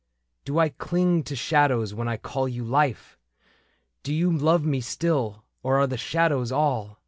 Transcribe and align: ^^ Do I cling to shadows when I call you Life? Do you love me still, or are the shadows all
^^ 0.41 0.45
Do 0.45 0.57
I 0.57 0.69
cling 0.69 1.21
to 1.25 1.35
shadows 1.35 1.93
when 1.93 2.07
I 2.07 2.17
call 2.17 2.47
you 2.49 2.63
Life? 2.63 3.19
Do 4.01 4.11
you 4.15 4.35
love 4.35 4.65
me 4.65 4.81
still, 4.81 5.43
or 5.61 5.77
are 5.77 5.85
the 5.85 5.95
shadows 5.95 6.51
all 6.51 6.97